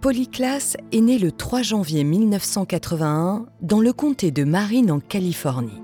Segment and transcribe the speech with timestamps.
[0.00, 5.82] Polyclas est né le 3 janvier 1981 dans le comté de Marin en Californie.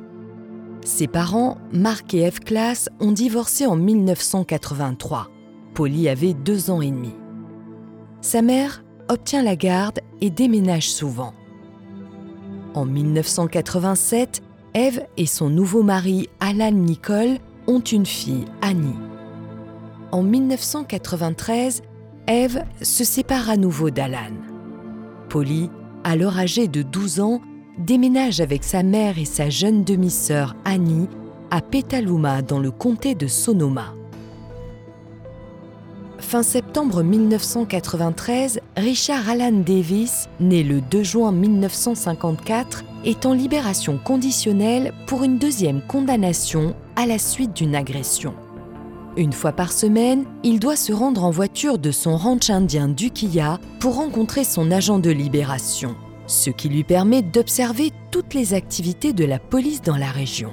[0.85, 5.29] Ses parents, Mark et Eve Class, ont divorcé en 1983.
[5.75, 7.15] Polly avait deux ans et demi.
[8.21, 11.33] Sa mère obtient la garde et déménage souvent.
[12.75, 14.43] En 1987,
[14.75, 18.97] Eve et son nouveau mari, Alan Nicole, ont une fille, Annie.
[20.11, 21.83] En 1993,
[22.29, 24.33] Eve se sépare à nouveau d'Alan.
[25.29, 25.71] Polly,
[26.05, 27.41] alors âgée de 12 ans,
[27.79, 31.09] déménage avec sa mère et sa jeune demi-sœur Annie
[31.51, 33.95] à Petaluma dans le comté de Sonoma.
[36.19, 44.95] Fin septembre 1993, Richard Alan Davis, né le 2 juin 1954, est en libération conditionnelle
[45.07, 48.33] pour une deuxième condamnation à la suite d'une agression.
[49.17, 53.61] Une fois par semaine, il doit se rendre en voiture de son ranch indien d'Ukiah
[53.79, 55.95] pour rencontrer son agent de libération,
[56.27, 60.51] ce qui lui permet d'observer toutes les activités de la police dans la région.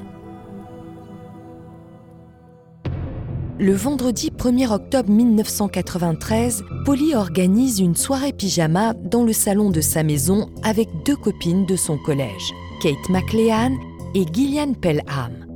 [3.60, 10.04] Le vendredi 1er octobre 1993, Polly organise une soirée pyjama dans le salon de sa
[10.04, 13.78] maison avec deux copines de son collège, Kate McLean
[14.16, 15.49] et Gillian Pelham.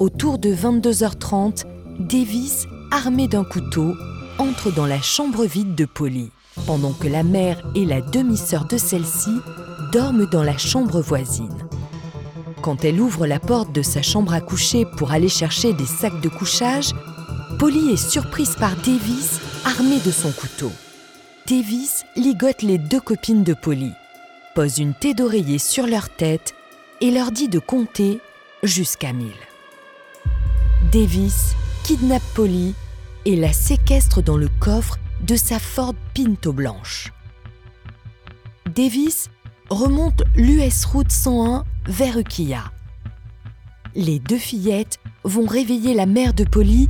[0.00, 1.64] Autour de 22h30,
[2.00, 3.94] Davis, armé d'un couteau,
[4.38, 6.30] entre dans la chambre vide de Polly,
[6.66, 9.30] pendant que la mère et la demi-sœur de celle-ci
[9.92, 11.56] dorment dans la chambre voisine.
[12.60, 16.20] Quand elle ouvre la porte de sa chambre à coucher pour aller chercher des sacs
[16.20, 16.90] de couchage,
[17.60, 20.72] Polly est surprise par Davis, armé de son couteau.
[21.48, 23.92] Davis ligote les deux copines de Polly,
[24.56, 26.54] pose une thé d'oreiller sur leur tête
[27.00, 28.18] et leur dit de compter
[28.64, 29.32] jusqu'à mille.
[30.94, 32.72] Davis kidnappe Polly
[33.24, 37.12] et la séquestre dans le coffre de sa Ford Pinto blanche.
[38.72, 39.28] Davis
[39.70, 42.70] remonte l'US Route 101 vers Ukiah.
[43.96, 46.88] Les deux fillettes vont réveiller la mère de Polly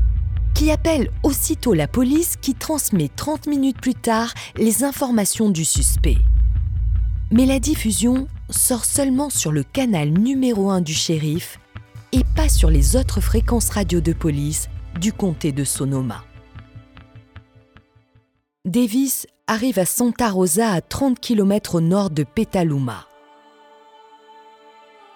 [0.55, 6.19] qui appelle aussitôt la police qui transmet 30 minutes plus tard les informations du suspect.
[7.31, 11.59] Mais la diffusion sort seulement sur le canal numéro 1 du shérif
[12.15, 14.69] et pas sur les autres fréquences radio de police
[15.01, 16.25] du comté de Sonoma.
[18.65, 23.09] Davis arrive à Santa Rosa à 30 km au nord de Petaluma.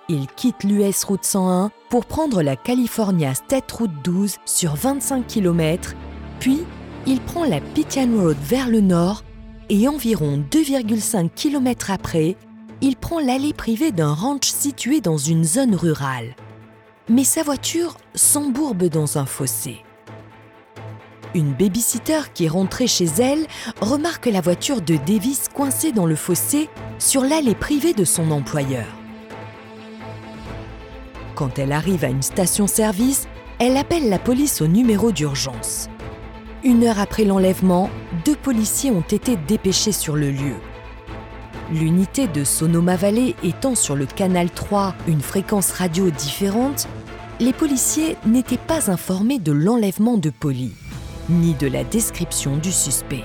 [0.08, 5.94] Il quitte l'US Route 101 pour prendre la California State Route 12 sur 25 km,
[6.40, 6.64] puis
[7.06, 9.22] il prend la Pitian Road vers le nord
[9.68, 12.36] et environ 2,5 km après,
[12.80, 16.34] il prend l'allée privée d'un ranch situé dans une zone rurale.
[17.10, 19.78] Mais sa voiture s'embourbe dans un fossé.
[21.34, 23.46] Une babysitter qui est rentrée chez elle
[23.80, 26.68] remarque la voiture de Davis coincée dans le fossé
[26.98, 28.86] sur l'allée privée de son employeur.
[31.34, 33.26] Quand elle arrive à une station-service,
[33.58, 35.88] elle appelle la police au numéro d'urgence.
[36.62, 37.88] Une heure après l'enlèvement,
[38.26, 40.56] deux policiers ont été dépêchés sur le lieu.
[41.70, 46.88] L'unité de Sonoma Valley étant sur le canal 3 une fréquence radio différente,
[47.40, 50.72] les policiers n'étaient pas informés de l'enlèvement de Polly,
[51.28, 53.24] ni de la description du suspect.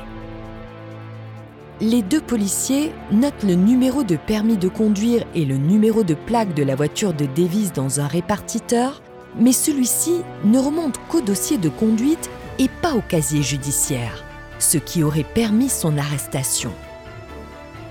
[1.82, 6.54] Les deux policiers notent le numéro de permis de conduire et le numéro de plaque
[6.54, 9.02] de la voiture de Davis dans un répartiteur,
[9.40, 14.24] mais celui-ci ne remonte qu'au dossier de conduite et pas au casier judiciaire,
[14.60, 16.72] ce qui aurait permis son arrestation.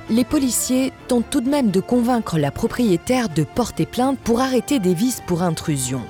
[0.09, 4.79] Les policiers tentent tout de même de convaincre la propriétaire de porter plainte pour arrêter
[4.79, 6.03] Davis pour intrusion.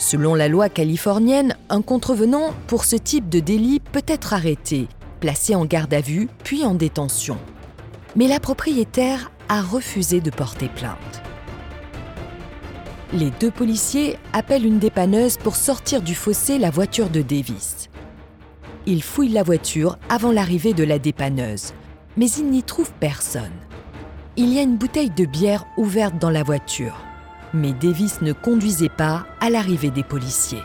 [0.00, 4.88] Selon la loi californienne, un contrevenant pour ce type de délit peut être arrêté,
[5.20, 7.36] placé en garde à vue, puis en détention.
[8.16, 11.22] Mais la propriétaire a refusé de porter plainte.
[13.12, 17.90] Les deux policiers appellent une dépanneuse pour sortir du fossé la voiture de Davis.
[18.86, 21.74] Ils fouillent la voiture avant l'arrivée de la dépanneuse,
[22.16, 23.52] mais ils n'y trouvent personne.
[24.38, 26.96] Il y a une bouteille de bière ouverte dans la voiture,
[27.54, 30.62] mais Davis ne conduisait pas à l'arrivée des policiers.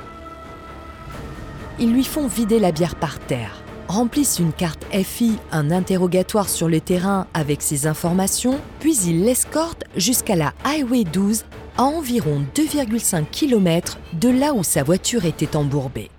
[1.80, 6.70] Ils lui font vider la bière par terre, remplissent une carte FI, un interrogatoire sur
[6.70, 11.44] le terrain avec ses informations, puis ils l'escortent jusqu'à la Highway 12
[11.78, 16.10] à environ 2,5 km de là où sa voiture était embourbée.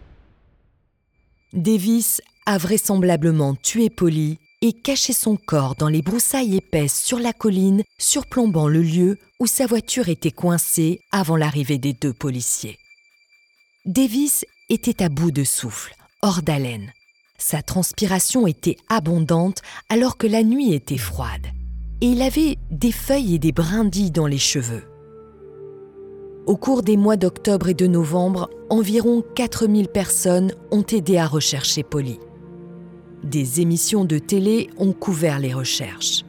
[1.53, 7.33] Davis a vraisemblablement tué Polly et caché son corps dans les broussailles épaisses sur la
[7.33, 12.79] colline surplombant le lieu où sa voiture était coincée avant l'arrivée des deux policiers.
[13.85, 16.93] Davis était à bout de souffle, hors d'haleine.
[17.39, 21.47] Sa transpiration était abondante alors que la nuit était froide,
[22.01, 24.85] et il avait des feuilles et des brindilles dans les cheveux.
[26.47, 31.83] Au cours des mois d'octobre et de novembre, environ 4000 personnes ont aidé à rechercher
[31.83, 32.19] Polly.
[33.31, 36.25] Des émissions de télé ont couvert les recherches.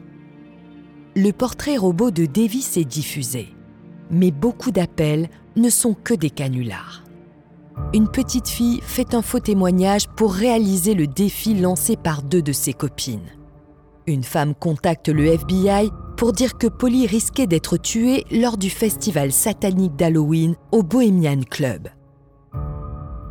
[1.16, 3.50] Le portrait robot de Davis est diffusé,
[4.10, 7.04] mais beaucoup d'appels ne sont que des canulars.
[7.94, 12.52] Une petite fille fait un faux témoignage pour réaliser le défi lancé par deux de
[12.52, 13.30] ses copines.
[14.08, 19.32] Une femme contacte le FBI pour dire que Polly risquait d'être tuée lors du festival
[19.32, 21.90] satanique d'Halloween au Bohemian Club.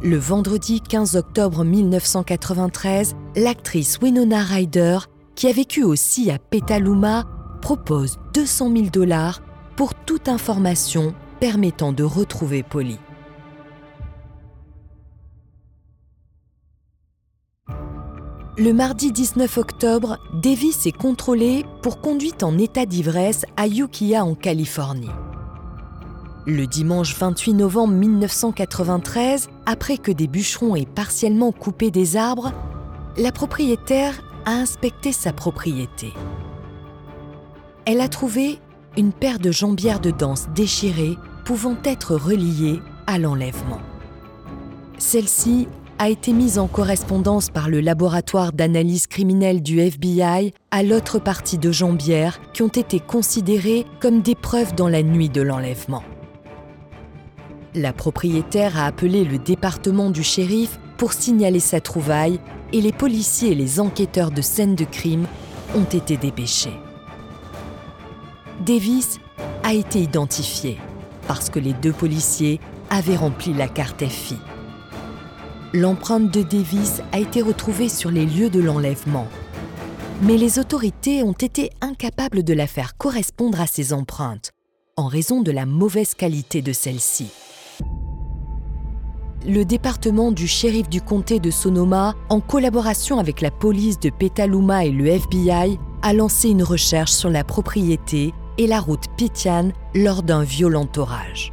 [0.02, 4.98] Le vendredi 15 octobre 1993, l'actrice Winona Ryder,
[5.34, 7.25] qui a vécu aussi à Petaluma,
[7.62, 9.40] propose 200 000 dollars
[9.75, 12.98] pour toute information permettant de retrouver Polly.
[18.58, 24.34] Le mardi 19 octobre, Davis est contrôlé pour conduite en état d'ivresse à Ukiah en
[24.34, 25.10] Californie.
[26.48, 32.52] Le dimanche 28 novembre 1993, après que des bûcherons aient partiellement coupé des arbres,
[33.16, 36.12] la propriétaire a inspecté sa propriété.
[37.84, 38.60] Elle a trouvé
[38.96, 43.81] une paire de jambières de danse déchirées pouvant être reliées à l'enlèvement.
[44.99, 45.66] Celle-ci
[45.99, 51.58] a été mise en correspondance par le laboratoire d'analyse criminelle du FBI à l'autre partie
[51.58, 56.04] de jambières qui ont été considérées comme des preuves dans la nuit de l'enlèvement.
[57.76, 62.40] La propriétaire a appelé le département du shérif pour signaler sa trouvaille
[62.73, 65.26] et les policiers et les enquêteurs de scène de crime
[65.75, 66.73] ont été dépêchés.
[68.64, 69.20] Davis
[69.62, 70.78] a été identifié
[71.28, 74.38] parce que les deux policiers avaient rempli la carte FI.
[75.75, 79.28] L'empreinte de Davis a été retrouvée sur les lieux de l'enlèvement.
[80.23, 84.52] Mais les autorités ont été incapables de la faire correspondre à ces empreintes,
[84.96, 87.26] en raison de la mauvaise qualité de celle-ci.
[89.48, 94.84] Le département du shérif du comté de Sonoma, en collaboration avec la police de Petaluma
[94.84, 100.25] et le FBI, a lancé une recherche sur la propriété et la route Pitian lors
[100.25, 101.52] d'un violent orage.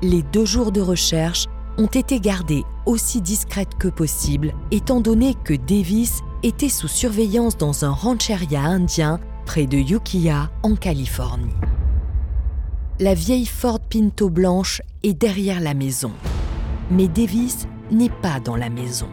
[0.00, 1.44] Les deux jours de recherche
[1.76, 7.84] ont été gardées aussi discrètes que possible, étant donné que Davis était sous surveillance dans
[7.84, 11.52] un rancheria indien près de Ukiah, en Californie.
[13.00, 16.12] La vieille Ford Pinto blanche est derrière la maison,
[16.90, 19.08] mais Davis n'est pas dans la maison.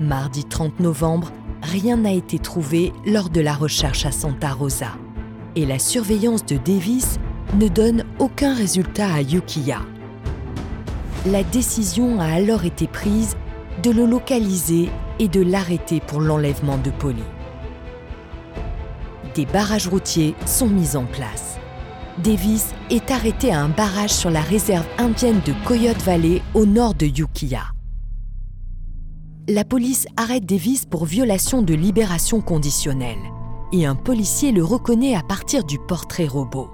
[0.00, 1.30] Mardi 30 novembre,
[1.62, 4.92] rien n'a été trouvé lors de la recherche à Santa Rosa,
[5.56, 7.18] et la surveillance de Davis
[7.58, 9.82] ne donne aucun résultat à Ukiah
[11.26, 13.36] la décision a alors été prise
[13.82, 14.88] de le localiser
[15.18, 17.22] et de l'arrêter pour l'enlèvement de Polly.
[19.34, 21.59] Des barrages routiers sont mis en place.
[22.22, 26.92] Davis est arrêté à un barrage sur la réserve indienne de Coyote Valley au nord
[26.94, 27.72] de Ukiah.
[29.48, 33.18] La police arrête Davis pour violation de libération conditionnelle
[33.72, 36.68] et un policier le reconnaît à partir du portrait robot.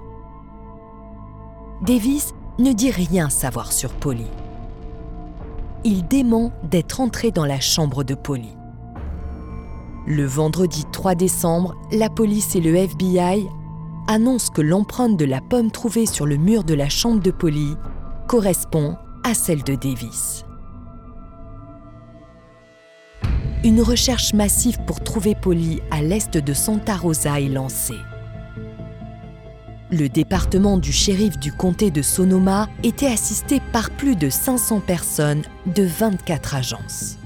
[1.81, 4.27] Davis ne dit rien savoir sur Polly.
[5.85, 8.53] Il dément d'être entré dans la chambre de Polly.
[10.05, 13.47] Le vendredi 3 décembre, la police et le FBI
[14.07, 17.75] annoncent que l'empreinte de la pomme trouvée sur le mur de la chambre de Polly
[18.27, 20.45] correspond à celle de Davis.
[23.63, 27.99] Une recherche massive pour trouver Polly à l'est de Santa Rosa est lancée.
[29.89, 35.43] Le département du shérif du comté de Sonoma était assisté par plus de 500 personnes
[35.65, 37.17] de 24 agences.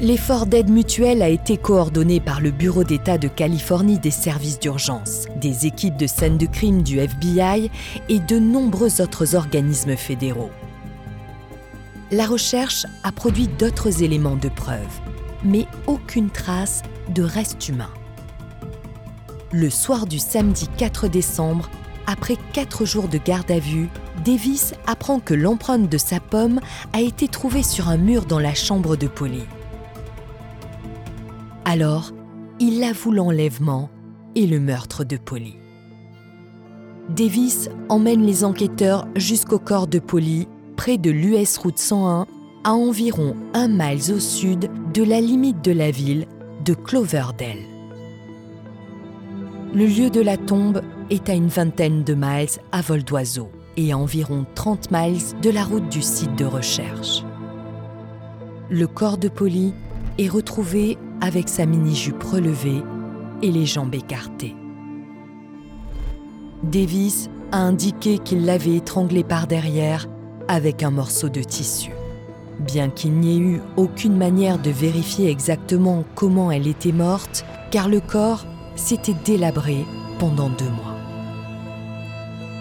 [0.00, 5.24] L'effort d'aide mutuelle a été coordonné par le Bureau d'État de Californie des services d'urgence,
[5.34, 7.68] des équipes de scènes de crime du FBI
[8.08, 10.52] et de nombreux autres organismes fédéraux.
[12.12, 15.00] La recherche a produit d'autres éléments de preuve,
[15.42, 17.90] mais aucune trace de reste humain.
[19.50, 21.68] Le soir du samedi 4 décembre,
[22.06, 23.88] après quatre jours de garde à vue,
[24.24, 26.60] Davis apprend que l'empreinte de sa pomme
[26.92, 29.42] a été trouvée sur un mur dans la chambre de Polly.
[31.70, 32.12] Alors,
[32.60, 33.90] il avoue l'enlèvement
[34.34, 35.54] et le meurtre de Polly.
[37.14, 40.48] Davis emmène les enquêteurs jusqu'au corps de Polly,
[40.78, 42.26] près de l'US Route 101,
[42.64, 46.26] à environ un mile au sud de la limite de la ville
[46.64, 47.60] de Cloverdale.
[49.74, 53.92] Le lieu de la tombe est à une vingtaine de miles à vol d'oiseau et
[53.92, 57.24] à environ 30 miles de la route du site de recherche.
[58.70, 59.74] Le corps de Polly
[60.16, 62.82] est retrouvé avec sa mini-jupe relevée
[63.42, 64.56] et les jambes écartées.
[66.62, 70.06] Davis a indiqué qu'il l'avait étranglée par derrière
[70.48, 71.90] avec un morceau de tissu.
[72.58, 77.88] Bien qu'il n'y ait eu aucune manière de vérifier exactement comment elle était morte, car
[77.88, 78.44] le corps
[78.74, 79.84] s'était délabré
[80.18, 80.96] pendant deux mois.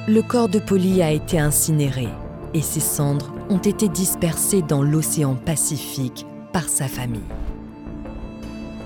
[0.07, 2.07] Le corps de Polly a été incinéré
[2.53, 7.21] et ses cendres ont été dispersées dans l'océan Pacifique par sa famille.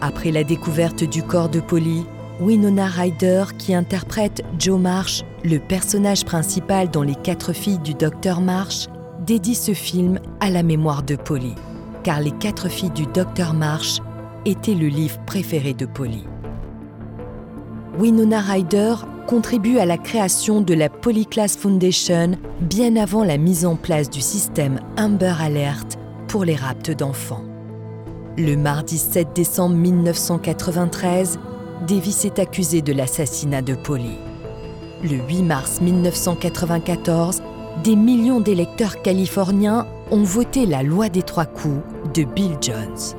[0.02, 2.06] Après la découverte du corps de Polly,
[2.40, 8.42] Winona Ryder, qui interprète Joe Marsh, le personnage principal dans Les Quatre filles du docteur
[8.42, 8.88] Marsh,
[9.28, 11.54] dédie ce film à la mémoire de Polly,
[12.02, 14.00] car Les Quatre filles du docteur Marsh
[14.46, 16.24] était le livre préféré de Polly.
[18.00, 18.96] Winona Ryder
[19.28, 24.22] contribue à la création de la Polyclass Foundation bien avant la mise en place du
[24.22, 27.44] système Amber Alert pour les raptes d'enfants.
[28.38, 31.38] Le mardi 7 décembre 1993,
[31.86, 34.18] Davis est accusé de l'assassinat de Polly.
[35.04, 37.42] Le 8 mars 1994,
[37.84, 41.82] des millions d'électeurs californiens ont voté la loi des trois coups
[42.14, 43.18] de Bill Jones.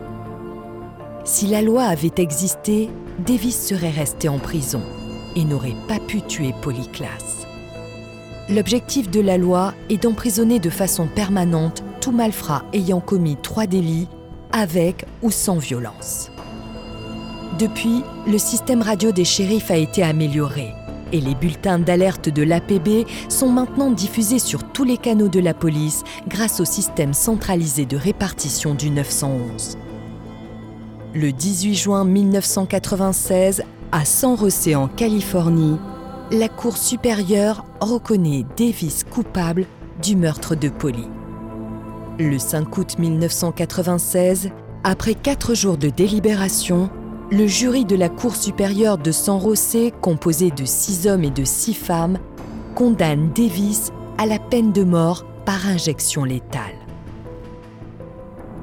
[1.24, 2.88] Si la loi avait existé,
[3.18, 4.80] Davis serait resté en prison
[5.36, 7.46] et n'aurait pas pu tuer Polly Class.
[8.48, 14.08] L'objectif de la loi est d'emprisonner de façon permanente tout malfrat ayant commis trois délits
[14.52, 16.30] avec ou sans violence.
[17.58, 20.72] Depuis, le système radio des shérifs a été amélioré
[21.12, 25.54] et les bulletins d'alerte de l'APB sont maintenant diffusés sur tous les canaux de la
[25.54, 29.76] police grâce au système centralisé de répartition du 911.
[31.14, 35.76] Le 18 juin 1996, à San José en Californie,
[36.30, 39.66] la Cour supérieure reconnaît Davis coupable
[40.02, 41.06] du meurtre de Polly.
[42.18, 44.50] Le 5 août 1996,
[44.84, 46.90] après quatre jours de délibération,
[47.30, 51.44] le jury de la Cour supérieure de San José, composé de six hommes et de
[51.44, 52.18] six femmes,
[52.74, 56.76] condamne Davis à la peine de mort par injection létale.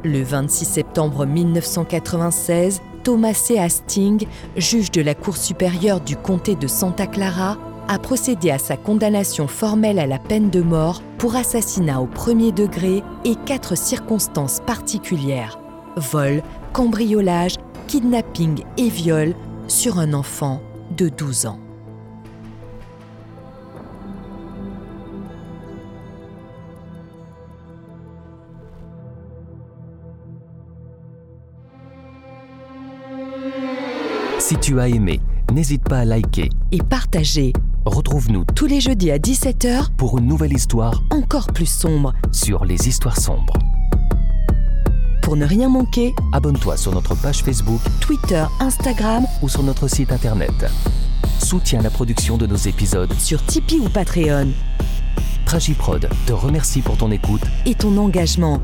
[0.03, 3.57] Le 26 septembre 1996, Thomas C.
[3.57, 4.27] Hastings,
[4.57, 7.57] juge de la Cour supérieure du comté de Santa Clara,
[7.89, 12.51] a procédé à sa condamnation formelle à la peine de mort pour assassinat au premier
[12.51, 15.59] degré et quatre circonstances particulières.
[15.97, 17.55] Vol, cambriolage,
[17.87, 19.33] kidnapping et viol
[19.67, 20.61] sur un enfant
[20.95, 21.59] de 12 ans.
[34.37, 35.19] Si tu as aimé,
[35.51, 36.49] n'hésite pas à liker.
[36.71, 37.53] Et partager
[37.93, 42.13] Retrouve-nous tous les jeudis à 17h pour une nouvelle histoire encore plus sombre.
[42.31, 43.53] sur les histoires sombres.
[45.23, 50.11] Pour ne rien manquer, Abonne-toi sur notre page Facebook Twitter, Instagram, ou sur notre site
[50.11, 50.51] internet.
[51.39, 53.11] Soutiens la production de nos épisodes.
[53.17, 54.49] sur Tipeee ou Patreon
[55.45, 57.41] Tragiprod te remercie pour ton écoute.
[57.65, 58.61] et ton engagement.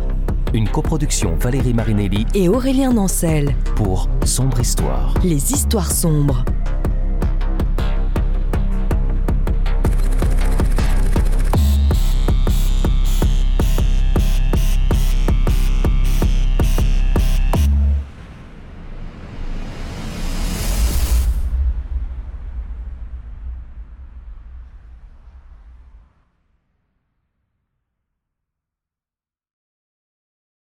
[0.53, 5.15] Une coproduction Valérie Marinelli Et Aurélien Nancel, pour Sombre Histoire.
[5.24, 6.46] les histoires sombres.